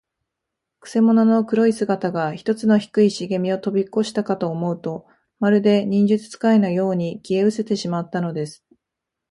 [0.79, 5.05] くせ者の黒い姿が、ひとつの低いしげみをとびこしたかと思うと、
[5.39, 8.65] まるで、忍術使いのように、消えうせてしまったのです。